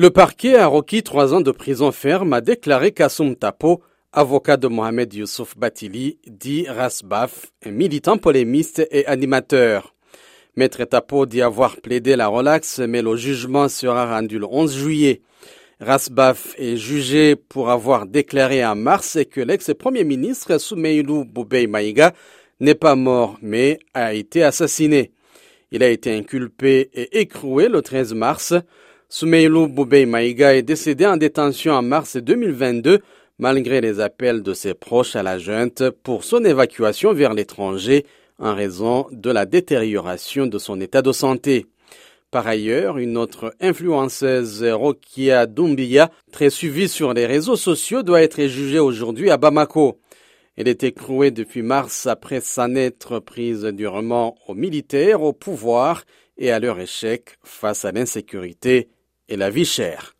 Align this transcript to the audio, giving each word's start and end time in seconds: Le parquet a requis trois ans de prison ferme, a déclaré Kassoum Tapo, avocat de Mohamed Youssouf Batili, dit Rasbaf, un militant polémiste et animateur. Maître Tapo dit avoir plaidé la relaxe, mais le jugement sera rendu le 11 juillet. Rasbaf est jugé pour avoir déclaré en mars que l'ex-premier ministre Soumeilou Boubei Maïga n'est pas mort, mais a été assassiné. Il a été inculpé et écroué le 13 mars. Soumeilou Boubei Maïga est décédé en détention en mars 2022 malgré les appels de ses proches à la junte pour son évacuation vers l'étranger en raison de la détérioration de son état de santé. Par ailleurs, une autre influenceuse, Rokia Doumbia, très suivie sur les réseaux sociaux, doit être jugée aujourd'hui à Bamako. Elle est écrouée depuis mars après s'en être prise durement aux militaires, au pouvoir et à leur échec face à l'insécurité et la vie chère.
Le 0.00 0.08
parquet 0.08 0.56
a 0.56 0.66
requis 0.66 1.02
trois 1.02 1.34
ans 1.34 1.42
de 1.42 1.50
prison 1.50 1.92
ferme, 1.92 2.32
a 2.32 2.40
déclaré 2.40 2.92
Kassoum 2.92 3.36
Tapo, 3.36 3.82
avocat 4.14 4.56
de 4.56 4.66
Mohamed 4.66 5.12
Youssouf 5.12 5.58
Batili, 5.58 6.16
dit 6.26 6.64
Rasbaf, 6.66 7.52
un 7.66 7.70
militant 7.70 8.16
polémiste 8.16 8.88
et 8.90 9.04
animateur. 9.04 9.94
Maître 10.56 10.82
Tapo 10.86 11.26
dit 11.26 11.42
avoir 11.42 11.76
plaidé 11.82 12.16
la 12.16 12.28
relaxe, 12.28 12.78
mais 12.78 13.02
le 13.02 13.14
jugement 13.14 13.68
sera 13.68 14.16
rendu 14.16 14.38
le 14.38 14.46
11 14.46 14.74
juillet. 14.74 15.20
Rasbaf 15.80 16.54
est 16.56 16.78
jugé 16.78 17.36
pour 17.36 17.68
avoir 17.68 18.06
déclaré 18.06 18.64
en 18.64 18.76
mars 18.76 19.18
que 19.30 19.42
l'ex-premier 19.42 20.04
ministre 20.04 20.56
Soumeilou 20.56 21.26
Boubei 21.26 21.66
Maïga 21.66 22.14
n'est 22.58 22.74
pas 22.74 22.94
mort, 22.94 23.36
mais 23.42 23.78
a 23.92 24.14
été 24.14 24.44
assassiné. 24.44 25.12
Il 25.72 25.82
a 25.82 25.90
été 25.90 26.16
inculpé 26.16 26.88
et 26.94 27.20
écroué 27.20 27.68
le 27.68 27.82
13 27.82 28.14
mars. 28.14 28.54
Soumeilou 29.12 29.66
Boubei 29.66 30.06
Maïga 30.06 30.54
est 30.54 30.62
décédé 30.62 31.04
en 31.04 31.16
détention 31.16 31.72
en 31.72 31.82
mars 31.82 32.16
2022 32.16 33.00
malgré 33.40 33.80
les 33.80 33.98
appels 33.98 34.44
de 34.44 34.54
ses 34.54 34.72
proches 34.72 35.16
à 35.16 35.24
la 35.24 35.36
junte 35.36 35.90
pour 36.04 36.22
son 36.22 36.44
évacuation 36.44 37.12
vers 37.12 37.34
l'étranger 37.34 38.06
en 38.38 38.54
raison 38.54 39.08
de 39.10 39.32
la 39.32 39.46
détérioration 39.46 40.46
de 40.46 40.58
son 40.58 40.80
état 40.80 41.02
de 41.02 41.10
santé. 41.10 41.66
Par 42.30 42.46
ailleurs, 42.46 42.98
une 42.98 43.16
autre 43.16 43.52
influenceuse, 43.60 44.62
Rokia 44.62 45.46
Doumbia, 45.46 46.12
très 46.30 46.48
suivie 46.48 46.88
sur 46.88 47.12
les 47.12 47.26
réseaux 47.26 47.56
sociaux, 47.56 48.04
doit 48.04 48.22
être 48.22 48.46
jugée 48.46 48.78
aujourd'hui 48.78 49.30
à 49.30 49.38
Bamako. 49.38 49.98
Elle 50.56 50.68
est 50.68 50.84
écrouée 50.84 51.32
depuis 51.32 51.62
mars 51.62 52.06
après 52.06 52.40
s'en 52.40 52.76
être 52.76 53.18
prise 53.18 53.64
durement 53.64 54.36
aux 54.46 54.54
militaires, 54.54 55.22
au 55.22 55.32
pouvoir 55.32 56.04
et 56.38 56.52
à 56.52 56.60
leur 56.60 56.78
échec 56.78 57.38
face 57.42 57.84
à 57.84 57.90
l'insécurité 57.90 58.88
et 59.30 59.36
la 59.36 59.48
vie 59.48 59.64
chère. 59.64 60.08